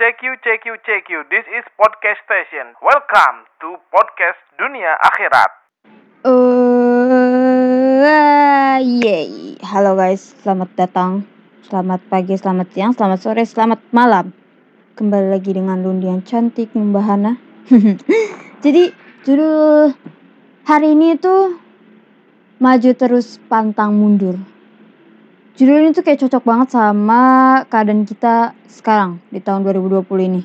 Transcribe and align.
Check 0.00 0.24
you, 0.24 0.32
check 0.40 0.64
you, 0.64 0.80
check 0.88 1.12
you. 1.12 1.28
This 1.28 1.44
is 1.52 1.60
podcast 1.76 2.24
station. 2.24 2.72
Welcome 2.80 3.44
to 3.60 3.76
podcast 3.92 4.40
dunia 4.56 4.96
akhirat. 4.96 5.52
Eh, 6.24 6.40
yeay. 8.80 9.60
Halo 9.60 9.92
guys, 10.00 10.32
selamat 10.40 10.72
datang. 10.72 11.28
Selamat 11.68 12.00
pagi, 12.08 12.32
selamat 12.32 12.72
siang, 12.72 12.96
selamat 12.96 13.18
sore, 13.20 13.44
selamat 13.44 13.76
malam. 13.92 14.32
Kembali 14.96 15.36
lagi 15.36 15.52
dengan 15.52 15.84
Lundi 15.84 16.08
yang 16.08 16.24
cantik 16.24 16.72
membahana. 16.72 17.36
Jadi 18.64 18.96
judul 19.28 19.92
hari 20.64 20.96
ini 20.96 21.20
tuh 21.20 21.60
maju 22.56 22.90
terus 22.96 23.36
pantang 23.52 24.00
mundur. 24.00 24.40
Judul 25.60 25.84
ini 25.84 25.92
tuh 25.92 26.00
kayak 26.00 26.24
cocok 26.24 26.40
banget 26.40 26.68
sama 26.72 27.20
keadaan 27.68 28.08
kita 28.08 28.56
sekarang 28.64 29.20
di 29.28 29.44
tahun 29.44 29.60
2020 29.68 30.08
ini. 30.24 30.40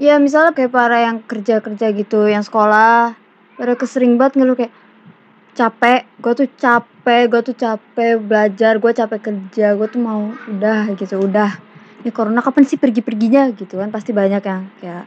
Ya 0.00 0.16
misalnya 0.16 0.56
kayak 0.56 0.72
para 0.72 0.96
yang 0.96 1.20
kerja-kerja 1.20 1.92
gitu, 1.92 2.24
yang 2.24 2.40
sekolah, 2.40 3.12
pada 3.60 3.72
kesering 3.76 4.16
banget 4.16 4.40
ngeluh 4.40 4.56
kayak 4.56 4.72
capek, 5.52 6.08
gue 6.24 6.32
tuh 6.32 6.48
capek, 6.56 7.22
gue 7.28 7.40
tuh 7.52 7.52
capek 7.52 8.16
belajar, 8.16 8.80
gue 8.80 8.92
capek 8.96 9.20
kerja, 9.20 9.76
gue 9.76 9.88
tuh 9.92 10.00
mau 10.00 10.32
udah 10.48 10.88
gitu, 10.96 11.20
udah. 11.20 11.60
Ini 12.00 12.08
corona 12.16 12.40
kapan 12.40 12.64
sih 12.64 12.80
pergi-perginya 12.80 13.52
gitu 13.52 13.76
kan 13.76 13.92
pasti 13.92 14.16
banyak 14.16 14.40
yang 14.40 14.72
kayak 14.80 15.04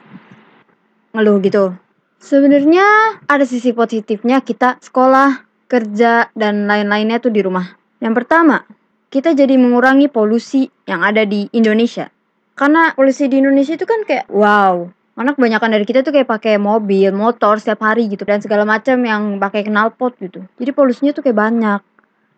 ngeluh 1.18 1.42
gitu. 1.42 1.74
Sebenarnya 2.22 2.86
ada 3.26 3.50
sisi 3.50 3.74
positifnya 3.74 4.46
kita 4.46 4.78
sekolah, 4.78 5.42
kerja 5.66 6.30
dan 6.38 6.70
lain-lainnya 6.70 7.18
tuh 7.18 7.34
di 7.34 7.42
rumah. 7.42 7.66
Yang 7.98 8.14
pertama, 8.14 8.78
kita 9.10 9.34
jadi 9.34 9.58
mengurangi 9.58 10.08
polusi 10.08 10.70
yang 10.86 11.02
ada 11.02 11.26
di 11.26 11.50
Indonesia. 11.54 12.10
Karena 12.54 12.94
polusi 12.94 13.26
di 13.26 13.42
Indonesia 13.42 13.74
itu 13.74 13.86
kan 13.90 14.06
kayak 14.06 14.30
wow. 14.30 14.86
Karena 15.20 15.36
kebanyakan 15.36 15.70
dari 15.76 15.84
kita 15.84 16.00
tuh 16.00 16.16
kayak 16.16 16.30
pakai 16.32 16.56
mobil, 16.56 17.12
motor 17.12 17.60
setiap 17.60 17.84
hari 17.84 18.08
gitu 18.08 18.24
dan 18.24 18.40
segala 18.40 18.64
macam 18.64 18.96
yang 19.04 19.36
pakai 19.36 19.68
knalpot 19.68 20.16
gitu. 20.16 20.48
Jadi 20.56 20.72
polusinya 20.72 21.12
tuh 21.12 21.28
kayak 21.28 21.36
banyak. 21.36 21.82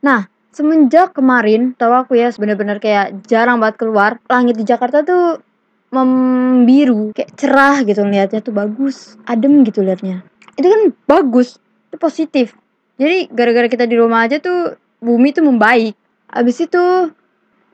Nah, 0.02 0.25
semenjak 0.50 1.13
kemarin 1.13 1.78
tahu 1.78 1.94
aku 1.94 2.17
ya 2.17 2.33
bener-bener 2.33 2.81
kayak 2.81 3.22
jarang 3.30 3.61
banget 3.61 3.78
keluar. 3.85 4.17
Langit 4.25 4.58
di 4.58 4.66
Jakarta 4.66 5.06
tuh 5.06 5.45
membiru, 5.94 7.13
kayak 7.13 7.38
cerah 7.38 7.83
gitu 7.85 8.02
lihatnya 8.08 8.41
tuh 8.41 8.56
bagus, 8.56 9.19
adem 9.28 9.61
gitu 9.67 9.83
liatnya. 9.85 10.25
Itu 10.58 10.66
kan 10.66 10.81
bagus, 11.06 11.61
itu 11.91 11.97
positif. 12.00 12.58
Jadi 12.97 13.30
gara-gara 13.30 13.67
kita 13.69 13.85
di 13.85 14.00
rumah 14.00 14.25
aja 14.25 14.41
tuh 14.41 14.80
bumi 15.03 15.35
tuh 15.35 15.45
membaik. 15.45 15.94
Abis 16.32 16.64
itu 16.64 17.12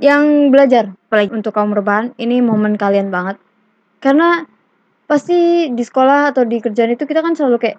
yang 0.02 0.50
belajar, 0.50 0.94
apalagi 1.10 1.30
untuk 1.34 1.54
kaum 1.54 1.74
rebahan, 1.74 2.14
ini 2.18 2.42
momen 2.42 2.74
kalian 2.74 3.14
banget. 3.14 3.38
Karena 4.02 4.46
pasti 5.06 5.70
di 5.74 5.84
sekolah 5.86 6.34
atau 6.34 6.46
di 6.46 6.58
kerjaan 6.62 6.94
itu 6.94 7.06
kita 7.06 7.22
kan 7.22 7.38
selalu 7.38 7.58
kayak 7.62 7.78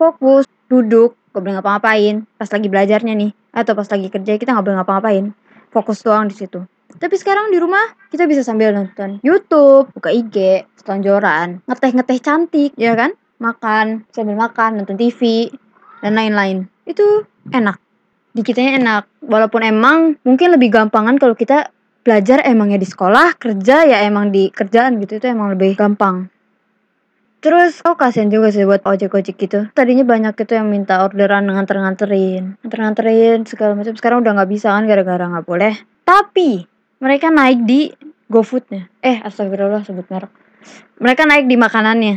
fokus, 0.00 0.48
duduk, 0.68 1.16
gak 1.32 1.40
boleh 1.44 1.54
ngapa-ngapain. 1.60 2.24
Pas 2.40 2.48
lagi 2.48 2.68
belajarnya 2.72 3.12
nih, 3.16 3.30
atau 3.52 3.72
pas 3.76 3.88
lagi 3.88 4.08
kerja 4.08 4.32
kita 4.40 4.56
gak 4.56 4.64
boleh 4.64 4.76
ngapa-ngapain. 4.80 5.24
Fokus 5.68 6.00
doang 6.00 6.32
di 6.32 6.36
situ. 6.36 6.64
Tapi 6.94 7.16
sekarang 7.18 7.50
di 7.50 7.58
rumah 7.58 7.82
kita 8.08 8.24
bisa 8.30 8.46
sambil 8.46 8.70
nonton 8.70 9.18
YouTube, 9.26 9.90
buka 9.92 10.14
IG, 10.14 10.64
setonjoran, 10.78 11.60
ngeteh-ngeteh 11.66 12.18
cantik, 12.22 12.72
ya 12.78 12.94
kan? 12.94 13.12
Makan, 13.42 14.08
sambil 14.14 14.38
makan, 14.38 14.80
nonton 14.80 14.96
TV, 14.96 15.50
dan 16.00 16.14
lain-lain. 16.16 16.70
Itu 16.88 17.26
enak. 17.50 17.83
Di 18.34 18.42
kitanya 18.42 18.82
enak. 18.82 19.02
Walaupun 19.22 19.62
emang 19.62 20.18
mungkin 20.26 20.52
lebih 20.52 20.74
gampangan 20.74 21.16
kalau 21.22 21.38
kita 21.38 21.70
belajar 22.02 22.42
emangnya 22.42 22.82
di 22.82 22.88
sekolah, 22.90 23.38
kerja 23.38 23.86
ya 23.86 24.02
emang 24.02 24.34
di 24.34 24.50
kerjaan 24.50 24.98
gitu. 24.98 25.22
Itu 25.22 25.30
emang 25.30 25.54
lebih 25.54 25.78
gampang. 25.78 26.28
Terus 27.44 27.84
kok 27.84 28.00
kasihan 28.00 28.32
juga 28.32 28.48
sih 28.48 28.64
buat 28.64 28.80
ojek-ojek 28.82 29.36
gitu. 29.36 29.68
Tadinya 29.76 30.00
banyak 30.00 30.32
itu 30.32 30.52
yang 30.56 30.66
minta 30.66 31.04
orderan 31.04 31.44
nganter-nganterin. 31.44 32.56
Nganter-nganterin 32.64 33.44
segala 33.44 33.76
macam. 33.76 33.92
Sekarang 33.94 34.24
udah 34.24 34.32
nggak 34.32 34.50
bisa 34.50 34.72
kan 34.72 34.88
gara-gara 34.88 35.24
nggak 35.28 35.44
boleh. 35.44 35.74
Tapi 36.08 36.64
mereka 37.04 37.28
naik 37.28 37.68
di 37.68 37.92
GoFoodnya. 38.32 38.88
Eh, 39.04 39.20
astagfirullah 39.20 39.84
sebut 39.84 40.08
merek. 40.08 40.32
Mereka 40.98 41.28
naik 41.28 41.44
di 41.44 41.56
makanannya. 41.60 42.16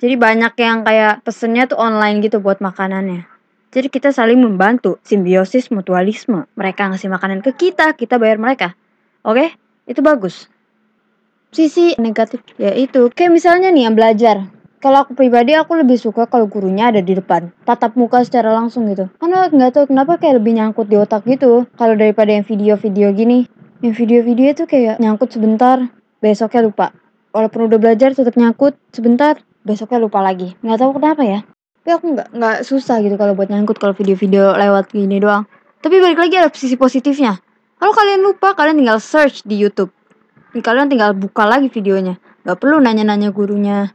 Jadi 0.00 0.14
banyak 0.16 0.54
yang 0.58 0.82
kayak 0.82 1.22
pesennya 1.22 1.68
tuh 1.68 1.78
online 1.78 2.24
gitu 2.24 2.40
buat 2.40 2.58
makanannya. 2.58 3.31
Jadi 3.72 3.88
kita 3.88 4.12
saling 4.12 4.36
membantu, 4.36 5.00
simbiosis 5.00 5.72
mutualisme. 5.72 6.44
Mereka 6.60 6.92
ngasih 6.92 7.08
makanan 7.08 7.40
ke 7.40 7.56
kita, 7.56 7.96
kita 7.96 8.20
bayar 8.20 8.36
mereka. 8.36 8.76
Oke? 9.24 9.56
Itu 9.88 10.04
bagus. 10.04 10.52
Sisi 11.48 11.96
negatif 11.96 12.44
ya 12.60 12.76
itu, 12.76 13.08
kayak 13.08 13.32
misalnya 13.32 13.72
nih 13.72 13.88
yang 13.88 13.96
belajar. 13.96 14.44
Kalau 14.82 15.08
aku 15.08 15.16
pribadi 15.16 15.56
aku 15.56 15.78
lebih 15.78 15.96
suka 15.96 16.28
kalau 16.28 16.50
gurunya 16.50 16.92
ada 16.92 17.00
di 17.00 17.14
depan, 17.16 17.54
tatap 17.62 17.96
muka 17.96 18.20
secara 18.26 18.50
langsung 18.52 18.90
gitu. 18.90 19.08
Karena 19.16 19.46
nggak 19.48 19.78
tahu 19.78 19.84
kenapa 19.88 20.18
kayak 20.18 20.42
lebih 20.42 20.58
nyangkut 20.58 20.90
di 20.90 20.98
otak 20.98 21.22
gitu. 21.24 21.64
Kalau 21.78 21.94
daripada 21.96 22.34
yang 22.34 22.42
video-video 22.42 23.14
gini, 23.14 23.46
yang 23.80 23.94
video-video 23.94 24.52
itu 24.52 24.64
kayak 24.66 25.00
nyangkut 25.00 25.32
sebentar, 25.32 25.86
besoknya 26.20 26.66
lupa. 26.66 26.86
Walaupun 27.30 27.72
udah 27.72 27.78
belajar 27.78 28.12
tetap 28.12 28.34
nyangkut 28.36 28.76
sebentar, 28.90 29.38
besoknya 29.64 30.02
lupa 30.02 30.18
lagi. 30.20 30.58
Nggak 30.60 30.78
tahu 30.82 30.90
kenapa 30.98 31.22
ya. 31.24 31.40
Tapi 31.82 31.98
aku 31.98 32.14
nggak 32.14 32.28
nggak 32.30 32.56
susah 32.62 33.02
gitu 33.02 33.18
kalau 33.18 33.34
buat 33.34 33.50
nyangkut 33.50 33.74
kalau 33.74 33.90
video-video 33.90 34.54
lewat 34.54 34.94
gini 34.94 35.18
doang. 35.18 35.50
Tapi 35.82 35.98
balik 35.98 36.22
lagi 36.22 36.38
ada 36.38 36.46
sisi 36.54 36.78
positifnya. 36.78 37.42
Kalau 37.82 37.90
kalian 37.90 38.22
lupa, 38.22 38.54
kalian 38.54 38.78
tinggal 38.78 39.02
search 39.02 39.42
di 39.42 39.58
YouTube. 39.58 39.90
Kalian 40.54 40.86
tinggal 40.86 41.10
buka 41.10 41.42
lagi 41.42 41.66
videonya. 41.66 42.22
Gak 42.46 42.62
perlu 42.62 42.78
nanya-nanya 42.78 43.34
gurunya. 43.34 43.90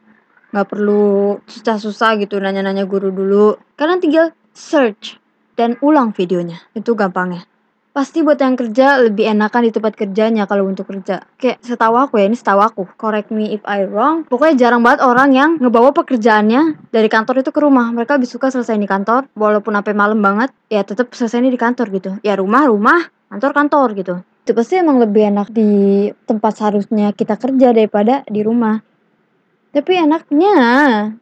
Gak 0.51 0.67
perlu 0.67 1.39
susah-susah 1.47 2.19
gitu 2.19 2.43
nanya-nanya 2.43 2.83
guru 2.83 3.07
dulu. 3.07 3.55
Kalian 3.79 4.03
tinggal 4.03 4.35
search 4.51 5.15
dan 5.55 5.79
ulang 5.79 6.11
videonya. 6.11 6.59
Itu 6.75 6.91
gampangnya. 6.91 7.47
Pasti 7.97 8.21
buat 8.21 8.37
yang 8.37 8.53
kerja 8.53 9.09
lebih 9.09 9.25
enakan 9.25 9.65
di 9.65 9.73
tempat 9.73 9.97
kerjanya 9.97 10.45
kalau 10.45 10.69
untuk 10.69 10.85
kerja. 10.85 11.25
Kayak 11.33 11.65
setahu 11.65 11.97
aku 11.97 12.21
ya, 12.21 12.29
ini 12.29 12.37
setahu 12.37 12.61
aku. 12.61 12.85
Correct 12.93 13.33
me 13.33 13.57
if 13.57 13.65
I 13.65 13.89
wrong. 13.89 14.21
Pokoknya 14.29 14.53
jarang 14.69 14.85
banget 14.85 15.01
orang 15.01 15.33
yang 15.33 15.57
ngebawa 15.57 15.89
pekerjaannya 15.97 16.93
dari 16.93 17.09
kantor 17.09 17.41
itu 17.41 17.49
ke 17.49 17.57
rumah. 17.57 17.89
Mereka 17.89 18.21
lebih 18.21 18.29
suka 18.29 18.53
selesai 18.53 18.77
di 18.77 18.85
kantor, 18.85 19.25
walaupun 19.33 19.73
sampai 19.73 19.97
malam 19.97 20.21
banget, 20.21 20.53
ya 20.69 20.85
tetap 20.85 21.09
selesai 21.09 21.41
di 21.41 21.57
kantor 21.57 21.89
gitu. 21.89 22.11
Ya 22.21 22.37
rumah, 22.37 22.69
rumah, 22.69 23.01
kantor, 23.33 23.65
kantor 23.65 23.87
gitu. 23.97 24.15
Itu 24.45 24.53
pasti 24.53 24.77
emang 24.77 25.01
lebih 25.01 25.33
enak 25.33 25.49
di 25.49 25.69
tempat 26.29 26.53
seharusnya 26.53 27.17
kita 27.17 27.33
kerja 27.33 27.73
daripada 27.73 28.21
di 28.29 28.45
rumah. 28.45 28.77
Tapi 29.67 29.93
enaknya, 29.99 30.55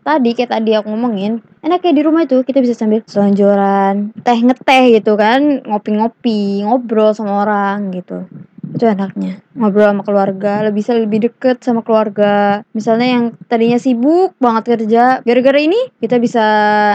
tadi 0.05 0.29
kayak 0.37 0.51
tadi 0.53 0.71
aku 0.77 0.87
ngomongin, 0.93 1.41
enaknya 1.65 1.91
di 1.91 2.01
rumah 2.05 2.23
itu 2.23 2.39
kita 2.45 2.61
bisa 2.61 2.77
sambil 2.77 3.01
selonjoran, 3.03 4.13
teh 4.21 4.39
ngeteh 4.39 5.01
gitu 5.01 5.17
kan, 5.17 5.65
ngopi-ngopi, 5.65 6.61
ngobrol 6.63 7.11
sama 7.11 7.41
orang 7.43 7.89
gitu. 7.91 8.29
Itu 8.71 8.85
enaknya. 8.85 9.41
Ngobrol 9.57 9.91
sama 9.91 10.03
keluarga, 10.05 10.61
lebih 10.61 10.77
bisa 10.83 10.93
lebih 10.93 11.31
deket 11.31 11.65
sama 11.65 11.81
keluarga. 11.81 12.61
Misalnya 12.71 13.07
yang 13.17 13.25
tadinya 13.49 13.81
sibuk 13.81 14.37
banget 14.37 14.77
kerja, 14.77 15.25
gara-gara 15.25 15.59
ini 15.59 15.79
kita 15.97 16.21
bisa 16.21 16.45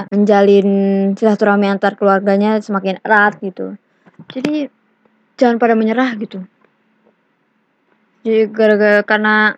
menjalin 0.08 0.68
silaturahmi 1.18 1.66
antar 1.66 1.98
keluarganya 1.98 2.62
semakin 2.62 3.02
erat 3.02 3.42
gitu. 3.42 3.74
Jadi 4.30 4.70
jangan 5.34 5.58
pada 5.58 5.74
menyerah 5.74 6.14
gitu. 6.20 6.46
Jadi 8.20 8.52
gara-gara 8.52 9.00
karena 9.00 9.56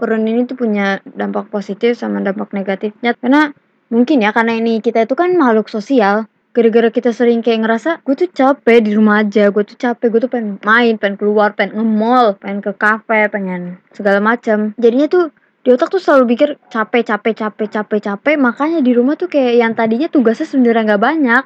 corona 0.00 0.24
ini 0.32 0.48
tuh 0.48 0.56
punya 0.56 1.04
dampak 1.04 1.52
positif 1.52 2.00
sama 2.00 2.24
dampak 2.24 2.56
negatifnya. 2.56 3.12
Karena 3.20 3.52
mungkin 3.92 4.24
ya 4.24 4.32
karena 4.32 4.56
ini 4.56 4.80
kita 4.80 5.04
itu 5.04 5.12
kan 5.12 5.36
makhluk 5.36 5.68
sosial. 5.68 6.24
Gara-gara 6.50 6.90
kita 6.90 7.14
sering 7.14 7.46
kayak 7.46 7.62
ngerasa 7.62 7.90
gue 8.02 8.26
tuh 8.26 8.30
capek 8.34 8.82
di 8.82 8.90
rumah 8.98 9.22
aja 9.22 9.54
gue 9.54 9.62
tuh 9.62 9.78
capek 9.78 10.06
gue 10.10 10.20
tuh 10.26 10.30
pengen 10.34 10.58
main 10.66 10.98
pengen 10.98 11.14
keluar 11.14 11.54
pengen 11.54 11.78
nge-mall 11.78 12.34
pengen 12.42 12.58
ke 12.58 12.74
kafe 12.74 13.30
pengen 13.30 13.78
segala 13.94 14.18
macam 14.18 14.74
jadinya 14.74 15.06
tuh 15.06 15.30
di 15.62 15.70
otak 15.70 15.94
tuh 15.94 16.02
selalu 16.02 16.34
pikir 16.34 16.58
capek 16.66 17.06
capek 17.06 17.46
capek 17.46 17.68
capek 17.70 18.00
capek. 18.02 18.34
Makanya 18.34 18.82
di 18.82 18.90
rumah 18.98 19.14
tuh 19.14 19.30
kayak 19.30 19.62
yang 19.62 19.78
tadinya 19.78 20.10
tugasnya 20.10 20.50
sebenarnya 20.50 20.90
nggak 20.90 21.02
banyak 21.06 21.42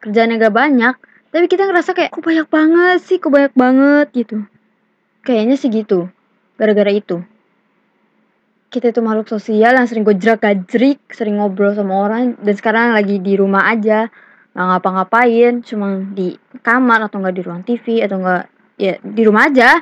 kerjaan 0.00 0.40
gak 0.40 0.54
banyak 0.56 0.94
tapi 1.34 1.44
kita 1.52 1.68
ngerasa 1.68 1.92
kayak 1.92 2.16
kok 2.16 2.24
banyak 2.24 2.48
banget 2.48 2.98
sih 3.04 3.20
kok 3.20 3.28
banyak 3.28 3.52
banget 3.52 4.06
gitu. 4.16 4.36
Kayaknya 5.20 5.56
sih 5.60 5.68
gitu 5.68 6.08
gara-gara 6.56 6.88
itu 6.88 7.20
kita 8.76 8.92
itu 8.92 9.00
makhluk 9.00 9.32
sosial 9.32 9.72
yang 9.72 9.88
sering 9.88 10.04
gojrak 10.04 10.44
gajrik, 10.44 11.00
sering 11.08 11.40
ngobrol 11.40 11.72
sama 11.72 11.96
orang 12.04 12.36
dan 12.44 12.52
sekarang 12.52 12.92
lagi 12.92 13.16
di 13.16 13.32
rumah 13.32 13.72
aja 13.72 14.12
nggak 14.52 14.66
ngapa-ngapain, 14.68 15.64
cuma 15.64 16.00
di 16.12 16.36
kamar 16.60 17.08
atau 17.08 17.24
nggak 17.24 17.36
di 17.36 17.42
ruang 17.44 17.62
TV 17.64 18.04
atau 18.04 18.20
nggak 18.20 18.44
ya 18.76 19.00
di 19.00 19.22
rumah 19.24 19.48
aja. 19.48 19.80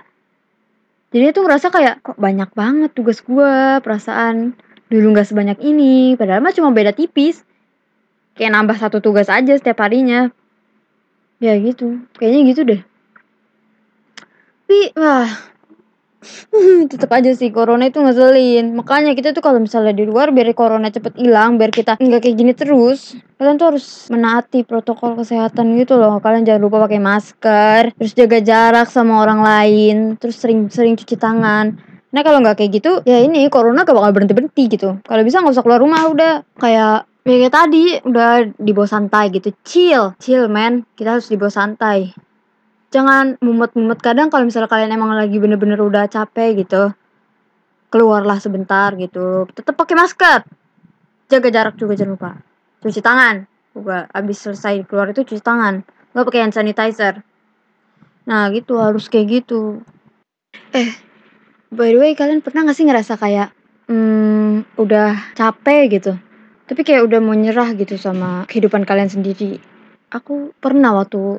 Jadi 1.10 1.24
itu 1.30 1.40
ngerasa 1.42 1.70
kayak 1.70 2.02
kok 2.02 2.18
banyak 2.18 2.50
banget 2.54 2.90
tugas 2.94 3.22
gue, 3.22 3.82
perasaan 3.82 4.54
dulu 4.90 5.14
nggak 5.14 5.30
sebanyak 5.30 5.58
ini, 5.62 6.14
padahal 6.14 6.42
mah 6.42 6.54
cuma 6.54 6.70
beda 6.70 6.94
tipis. 6.94 7.42
Kayak 8.34 8.50
nambah 8.50 8.78
satu 8.78 8.98
tugas 8.98 9.30
aja 9.30 9.54
setiap 9.54 9.78
harinya. 9.78 10.30
Ya 11.38 11.54
gitu, 11.58 12.02
kayaknya 12.18 12.40
gitu 12.50 12.62
deh. 12.66 12.80
Tapi 14.66 14.90
wah, 14.98 15.30
tetap 16.92 17.10
aja 17.12 17.30
sih 17.34 17.50
corona 17.50 17.88
itu 17.88 18.00
ngeselin. 18.00 18.74
Makanya 18.76 19.12
kita 19.12 19.32
tuh 19.36 19.42
kalau 19.44 19.60
misalnya 19.60 19.92
di 19.92 20.04
luar 20.08 20.30
biar 20.30 20.50
corona 20.56 20.88
cepet 20.88 21.18
hilang 21.20 21.56
biar 21.60 21.70
kita 21.70 22.00
nggak 22.00 22.20
kayak 22.24 22.36
gini 22.36 22.52
terus 22.56 23.16
kalian 23.36 23.58
tuh 23.58 23.74
harus 23.74 24.08
menaati 24.08 24.64
protokol 24.64 25.18
kesehatan 25.18 25.76
gitu 25.76 26.00
loh. 26.00 26.18
Kalian 26.18 26.46
jangan 26.48 26.62
lupa 26.62 26.84
pakai 26.88 27.00
masker 27.00 27.82
terus 27.96 28.12
jaga 28.16 28.38
jarak 28.40 28.88
sama 28.88 29.20
orang 29.20 29.40
lain 29.44 29.96
terus 30.16 30.40
sering-sering 30.40 30.96
cuci 30.96 31.16
tangan. 31.18 31.76
Nah 32.14 32.22
kalau 32.22 32.38
nggak 32.40 32.62
kayak 32.62 32.70
gitu 32.78 33.02
ya 33.02 33.18
ini 33.18 33.50
corona 33.50 33.82
gak 33.82 33.96
bakal 33.96 34.14
berhenti 34.14 34.34
berhenti 34.34 34.64
gitu. 34.70 35.02
Kalau 35.02 35.22
bisa 35.26 35.42
nggak 35.42 35.54
usah 35.54 35.64
keluar 35.66 35.80
rumah 35.82 36.06
udah. 36.08 36.34
Kayak 36.56 37.10
ya 37.24 37.36
kayak 37.40 37.54
tadi 37.54 37.84
udah 38.04 38.54
dibawa 38.60 38.86
santai 38.86 39.34
gitu. 39.34 39.50
Chill 39.66 40.14
chill 40.22 40.46
man. 40.46 40.86
Kita 40.94 41.18
harus 41.18 41.26
dibawa 41.26 41.50
santai 41.50 42.14
jangan 42.94 43.34
mumet-mumet. 43.42 43.98
Kadang 43.98 44.30
kalau 44.30 44.46
misalnya 44.46 44.70
kalian 44.70 44.94
emang 44.94 45.10
lagi 45.18 45.34
bener-bener 45.42 45.82
udah 45.82 46.06
capek 46.06 46.62
gitu 46.62 46.94
keluarlah 47.94 48.42
sebentar 48.42 48.90
gitu. 48.98 49.46
Tetap 49.54 49.78
pakai 49.78 49.94
masker. 49.94 50.42
Jaga 51.30 51.48
jarak 51.54 51.78
juga 51.78 51.94
jangan 51.94 52.18
lupa. 52.18 52.30
Cuci 52.82 52.98
tangan. 52.98 53.46
Juga 53.70 54.10
abis 54.10 54.42
selesai 54.42 54.82
keluar 54.90 55.14
itu 55.14 55.22
cuci 55.22 55.38
tangan. 55.38 55.86
Nggak 56.10 56.24
pakai 56.26 56.40
hand 56.42 56.54
sanitizer. 56.58 57.22
Nah 58.26 58.50
gitu. 58.50 58.82
Harus 58.82 59.06
kayak 59.06 59.46
gitu. 59.46 59.78
Eh 60.74 60.90
by 61.70 61.94
the 61.94 61.98
way 62.02 62.18
kalian 62.18 62.42
pernah 62.42 62.66
gak 62.66 62.78
sih 62.78 62.86
ngerasa 62.86 63.14
kayak 63.14 63.54
hmm, 63.86 64.74
udah 64.74 65.38
capek 65.38 65.94
gitu? 65.94 66.18
Tapi 66.66 66.82
kayak 66.82 67.06
udah 67.06 67.22
mau 67.22 67.38
nyerah 67.38 67.78
gitu 67.78 67.94
sama 67.94 68.42
kehidupan 68.50 68.82
kalian 68.82 69.06
sendiri. 69.06 69.62
Aku 70.10 70.50
pernah 70.58 70.98
waktu 70.98 71.38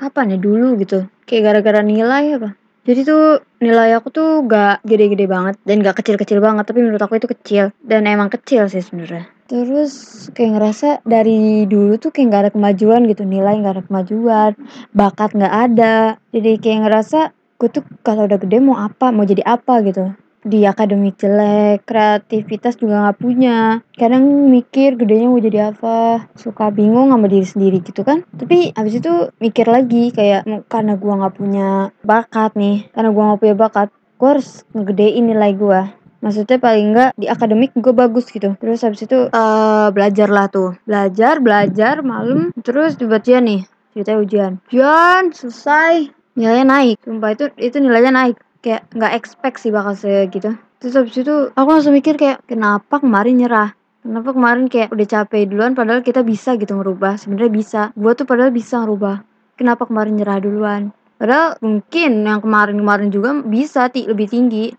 kapan 0.00 0.34
ya? 0.34 0.38
Dulu 0.40 0.80
gitu. 0.80 1.04
Kayak 1.28 1.60
gara-gara 1.60 1.80
nilai 1.84 2.40
apa? 2.40 2.56
Jadi 2.80 3.04
tuh 3.04 3.44
nilai 3.60 3.92
aku 3.92 4.08
tuh 4.08 4.40
gak 4.48 4.80
gede-gede 4.88 5.28
banget 5.28 5.60
dan 5.68 5.84
gak 5.84 6.00
kecil-kecil 6.00 6.40
banget 6.40 6.64
tapi 6.64 6.80
menurut 6.80 7.04
aku 7.04 7.20
itu 7.20 7.28
kecil 7.28 7.64
dan 7.84 8.08
emang 8.08 8.32
kecil 8.32 8.72
sih 8.72 8.80
sebenarnya. 8.80 9.28
Terus 9.52 9.92
kayak 10.32 10.56
ngerasa 10.56 10.88
dari 11.04 11.68
dulu 11.68 12.00
tuh 12.00 12.08
kayak 12.08 12.26
gak 12.32 12.42
ada 12.48 12.52
kemajuan 12.56 13.04
gitu. 13.04 13.28
Nilai 13.28 13.60
gak 13.60 13.74
ada 13.76 13.84
kemajuan 13.84 14.56
bakat 14.96 15.36
gak 15.36 15.54
ada. 15.70 16.16
Jadi 16.32 16.56
kayak 16.56 16.88
ngerasa 16.88 17.20
gue 17.60 17.68
tuh 17.68 17.84
kalau 18.00 18.24
udah 18.24 18.40
gede 18.40 18.58
mau 18.64 18.80
apa? 18.80 19.12
Mau 19.12 19.28
jadi 19.28 19.44
apa? 19.44 19.84
gitu 19.84 20.16
di 20.40 20.64
akademik 20.64 21.20
jelek 21.20 21.84
kreativitas 21.84 22.80
juga 22.80 23.08
nggak 23.08 23.18
punya. 23.20 23.84
Kadang 23.92 24.48
mikir 24.48 24.96
gedenya 24.96 25.28
mau 25.28 25.40
jadi 25.40 25.72
apa 25.72 26.28
suka 26.36 26.72
bingung 26.72 27.12
sama 27.12 27.28
diri 27.28 27.46
sendiri 27.46 27.78
gitu 27.84 28.00
kan. 28.04 28.24
Tapi 28.32 28.72
abis 28.72 29.00
itu 29.00 29.12
mikir 29.40 29.68
lagi 29.68 30.12
kayak 30.12 30.48
karena 30.68 30.96
gua 30.96 31.24
nggak 31.24 31.36
punya 31.36 31.68
bakat 32.04 32.56
nih 32.56 32.88
karena 32.92 33.10
gua 33.12 33.22
nggak 33.32 33.40
punya 33.40 33.56
bakat 33.56 33.88
gua 34.16 34.28
harus 34.36 34.64
ngegedein 34.72 35.24
nilai 35.28 35.52
gua. 35.56 35.82
Maksudnya 36.20 36.60
paling 36.60 36.92
enggak 36.92 37.10
di 37.16 37.32
akademik 37.32 37.72
gue 37.72 37.96
bagus 37.96 38.28
gitu. 38.28 38.52
Terus 38.60 38.84
habis 38.84 39.08
itu 39.08 39.32
uh, 39.32 39.88
belajar 39.88 40.28
lah 40.28 40.52
tuh. 40.52 40.76
Belajar 40.84 41.40
belajar 41.40 42.04
malam 42.04 42.52
terus 42.60 43.00
tiba 43.00 43.16
ujian 43.16 43.48
nih 43.48 43.64
ceritanya 43.96 44.18
ujian. 44.20 44.52
Ujian 44.68 45.32
selesai 45.32 46.12
nilainya 46.36 46.66
naik. 46.68 46.96
Sumpah 47.00 47.32
itu 47.32 47.48
itu 47.56 47.80
nilainya 47.80 48.12
naik 48.12 48.36
kayak 48.60 48.88
nggak 48.92 49.12
expect 49.16 49.56
sih 49.60 49.72
bakal 49.72 49.96
segitu 49.96 50.56
terus 50.80 50.96
habis 50.96 51.16
itu 51.16 51.52
aku 51.52 51.68
langsung 51.68 51.92
mikir 51.92 52.16
kayak 52.16 52.40
kenapa 52.48 53.04
kemarin 53.04 53.36
nyerah? 53.36 53.76
Kenapa 54.00 54.32
kemarin 54.32 54.64
kayak 54.72 54.96
udah 54.96 55.04
capek 55.04 55.44
duluan 55.44 55.76
padahal 55.76 56.00
kita 56.00 56.24
bisa 56.24 56.56
gitu 56.56 56.72
ngerubah? 56.72 57.20
Sebenarnya 57.20 57.52
bisa. 57.52 57.80
Gua 57.92 58.16
tuh 58.16 58.24
padahal 58.24 58.48
bisa 58.48 58.80
ngerubah. 58.80 59.20
Kenapa 59.60 59.84
kemarin 59.84 60.16
nyerah 60.16 60.40
duluan? 60.40 60.82
Padahal 61.20 61.60
mungkin 61.60 62.24
yang 62.24 62.40
kemarin-kemarin 62.40 63.12
juga 63.12 63.36
bisa 63.44 63.92
ti 63.92 64.08
lebih 64.08 64.24
tinggi. 64.32 64.72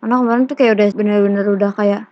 Karena 0.00 0.24
kemarin 0.24 0.48
tuh 0.48 0.56
kayak 0.56 0.72
udah 0.72 0.86
bener-bener 0.96 1.44
udah 1.52 1.70
kayak 1.76 2.08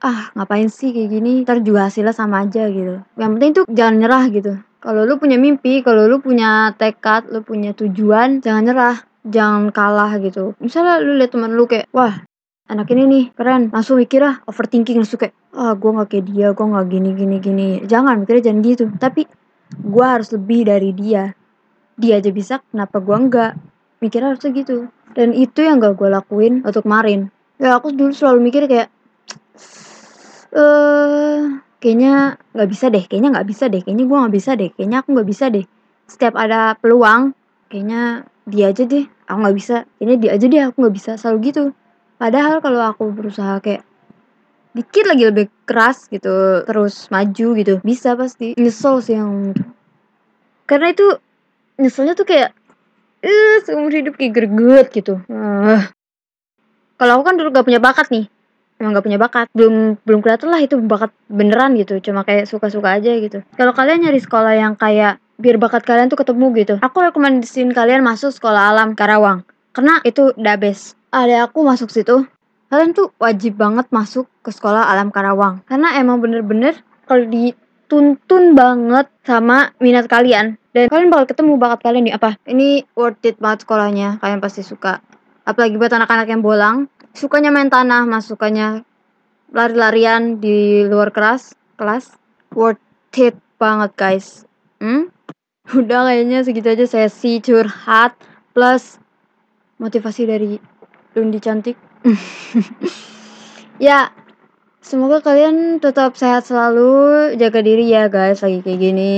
ah 0.00 0.32
ngapain 0.32 0.72
sih 0.72 0.88
kayak 0.96 1.20
gini? 1.20 1.44
Ntar 1.44 1.60
juga 1.60 1.92
hasilnya 1.92 2.16
sama 2.16 2.48
aja 2.48 2.64
gitu. 2.72 3.04
Yang 3.20 3.30
penting 3.36 3.50
tuh 3.60 3.64
jangan 3.68 3.94
nyerah 4.00 4.24
gitu. 4.32 4.52
Kalau 4.80 5.04
lu 5.04 5.20
punya 5.20 5.36
mimpi 5.36 5.84
kalau 5.84 6.08
lu 6.08 6.24
punya 6.24 6.72
tekad 6.80 7.28
lu 7.28 7.44
punya 7.44 7.76
tujuan 7.76 8.40
jangan 8.40 8.64
nyerah 8.64 8.96
jangan 9.26 9.68
kalah 9.74 10.16
gitu. 10.22 10.56
Misalnya 10.62 11.00
lu 11.02 11.16
lihat 11.20 11.32
teman 11.34 11.52
lu 11.52 11.68
kayak 11.68 11.88
wah 11.92 12.24
anak 12.70 12.88
ini 12.94 13.02
nih 13.06 13.24
keren. 13.34 13.68
Langsung 13.74 14.00
mikir 14.00 14.22
ah 14.24 14.40
overthinking. 14.46 15.00
Langsung 15.02 15.20
kayak 15.20 15.34
ah 15.56 15.74
gue 15.76 15.90
nggak 15.90 16.08
kayak 16.08 16.24
dia 16.30 16.48
gue 16.54 16.66
nggak 16.66 16.86
gini 16.88 17.10
gini 17.16 17.36
gini. 17.42 17.68
Jangan 17.84 18.22
mikirnya 18.24 18.50
jangan 18.50 18.60
gitu. 18.64 18.84
Tapi 18.96 19.22
gue 19.70 20.06
harus 20.06 20.28
lebih 20.32 20.70
dari 20.70 20.90
dia. 20.96 21.34
Dia 22.00 22.16
aja 22.16 22.30
bisa 22.32 22.64
kenapa 22.72 23.02
gue 23.02 23.16
enggak 23.16 23.52
mikirnya 24.00 24.32
harusnya 24.32 24.50
gitu. 24.56 24.88
Dan 25.10 25.34
itu 25.34 25.66
yang 25.66 25.82
gak 25.82 25.98
gue 25.98 26.06
lakuin 26.06 26.62
untuk 26.62 26.86
kemarin. 26.86 27.34
Ya 27.58 27.76
aku 27.76 27.90
dulu 27.90 28.14
selalu 28.14 28.46
mikir 28.46 28.70
kayak 28.70 28.88
eh 30.50 31.38
kayaknya 31.78 32.38
nggak 32.54 32.68
bisa 32.70 32.86
deh 32.90 33.04
kayaknya 33.06 33.30
nggak 33.38 33.48
bisa 33.48 33.64
deh 33.70 33.80
kayaknya 33.80 34.04
gue 34.06 34.18
nggak 34.18 34.34
bisa 34.34 34.50
deh 34.58 34.70
kayaknya 34.74 34.98
aku 35.02 35.08
nggak 35.12 35.28
bisa 35.28 35.44
deh. 35.50 35.64
Setiap 36.06 36.34
ada 36.38 36.74
peluang 36.78 37.34
kayaknya 37.70 38.24
dia 38.50 38.74
aja 38.74 38.82
deh 38.84 39.06
aku 39.30 39.38
nggak 39.38 39.56
bisa. 39.56 39.76
Ini 40.02 40.12
dia 40.18 40.30
aja 40.34 40.46
deh 40.50 40.60
aku 40.66 40.76
nggak 40.82 40.94
bisa. 40.94 41.10
Selalu 41.14 41.38
gitu. 41.54 41.62
Padahal 42.20 42.58
kalau 42.60 42.82
aku 42.84 43.08
berusaha 43.14 43.62
kayak 43.62 43.86
dikit 44.70 45.04
lagi 45.10 45.24
lebih 45.26 45.46
keras 45.66 46.06
gitu 46.06 46.62
terus 46.62 47.10
maju 47.10 47.48
gitu 47.58 47.74
bisa 47.82 48.14
pasti. 48.14 48.54
Nyesel 48.58 49.02
sih 49.02 49.16
yang 49.18 49.54
karena 50.70 50.94
itu 50.94 51.18
nyeselnya 51.80 52.14
tuh 52.14 52.28
kayak 52.28 52.54
eh 53.26 53.58
seumur 53.66 53.90
hidup 53.90 54.14
kayak 54.14 54.32
greget 54.36 54.88
gitu. 54.94 55.14
Uh. 55.26 55.82
kalau 57.00 57.16
aku 57.16 57.32
kan 57.32 57.34
dulu 57.40 57.48
gak 57.48 57.64
punya 57.64 57.80
bakat 57.80 58.12
nih 58.12 58.28
emang 58.78 58.96
gak 58.96 59.06
punya 59.08 59.18
bakat. 59.18 59.46
Belum 59.52 59.98
belum 60.06 60.20
kelihatan 60.22 60.48
lah 60.52 60.60
itu 60.62 60.78
bakat 60.78 61.10
beneran 61.26 61.74
gitu 61.74 61.98
cuma 62.00 62.22
kayak 62.22 62.46
suka-suka 62.46 62.94
aja 62.96 63.10
gitu. 63.18 63.42
Kalau 63.58 63.74
kalian 63.74 64.06
nyari 64.06 64.20
sekolah 64.22 64.54
yang 64.54 64.78
kayak 64.78 65.18
biar 65.40 65.56
bakat 65.56 65.82
kalian 65.82 66.12
tuh 66.12 66.20
ketemu 66.20 66.46
gitu. 66.60 66.74
Aku 66.84 67.00
rekomendasiin 67.00 67.72
kalian 67.72 68.04
masuk 68.04 68.30
sekolah 68.30 68.70
alam 68.70 68.92
Karawang 68.92 69.42
karena 69.72 69.98
itu 70.04 70.36
the 70.36 70.54
best. 70.60 70.94
Ada 71.10 71.50
aku 71.50 71.66
masuk 71.66 71.90
situ 71.90 72.28
kalian 72.70 72.94
tuh 72.94 73.10
wajib 73.18 73.58
banget 73.58 73.90
masuk 73.90 74.30
ke 74.46 74.54
sekolah 74.54 74.86
alam 74.86 75.10
Karawang. 75.10 75.66
Karena 75.66 75.98
emang 75.98 76.22
bener-bener 76.22 76.78
kalau 77.04 77.26
dituntun 77.26 78.54
banget 78.54 79.10
sama 79.26 79.74
minat 79.82 80.06
kalian 80.06 80.54
dan 80.70 80.86
kalian 80.86 81.10
bakal 81.10 81.26
ketemu 81.34 81.58
bakat 81.58 81.80
kalian 81.82 82.04
nih. 82.06 82.14
Apa? 82.14 82.38
Ini 82.46 82.86
worth 82.94 83.26
it 83.26 83.42
banget 83.42 83.66
sekolahnya 83.66 84.22
kalian 84.22 84.38
pasti 84.38 84.62
suka. 84.62 85.02
Apalagi 85.42 85.74
buat 85.74 85.90
anak-anak 85.90 86.30
yang 86.30 86.42
bolang 86.46 86.86
sukanya 87.10 87.50
main 87.50 87.66
tanah 87.66 88.06
mas 88.06 88.30
sukanya 88.30 88.86
lari-larian 89.50 90.38
di 90.38 90.86
luar 90.86 91.10
kelas 91.10 91.58
kelas. 91.74 92.14
Worth 92.54 92.78
it 93.18 93.34
banget 93.58 93.90
guys. 93.98 94.46
Hmm? 94.78 95.10
udah 95.80 96.10
kayaknya 96.10 96.42
segitu 96.42 96.68
aja 96.74 96.86
sesi 96.86 97.38
curhat 97.38 98.18
plus 98.50 98.98
motivasi 99.78 100.26
dari 100.26 100.58
Lundi 101.14 101.38
cantik 101.38 101.78
ya 103.86 104.10
semoga 104.82 105.22
kalian 105.22 105.78
tetap 105.78 106.18
sehat 106.18 106.46
selalu 106.48 107.34
jaga 107.38 107.60
diri 107.62 107.86
ya 107.86 108.10
guys 108.10 108.42
lagi 108.42 108.64
kayak 108.64 108.80
gini 108.80 109.14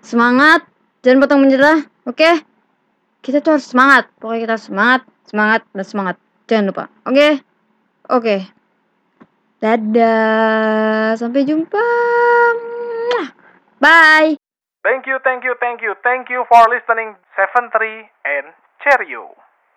semangat 0.00 0.64
jangan 1.04 1.20
potong 1.20 1.40
menyerah 1.44 1.84
oke 2.08 2.16
okay? 2.16 2.40
kita 3.20 3.44
tuh 3.44 3.58
harus 3.58 3.68
semangat 3.68 4.08
pokoknya 4.18 4.40
kita 4.48 4.56
semangat 4.58 5.02
semangat 5.28 5.60
dan 5.76 5.84
semangat 5.84 6.16
jangan 6.48 6.64
lupa 6.72 6.84
oke 7.04 7.12
okay? 7.12 7.32
oke 8.08 8.22
okay. 8.22 8.40
dadah 9.60 11.14
sampai 11.20 11.44
jumpa 11.44 11.84
bye 13.82 14.41
Thank 14.82 15.06
you, 15.06 15.18
thank 15.22 15.44
you, 15.44 15.54
thank 15.60 15.80
you, 15.80 15.94
thank 16.02 16.28
you 16.28 16.44
for 16.50 16.66
listening 16.68 17.14
73 17.36 18.10
and 18.26 18.52
cheerio. 18.82 19.30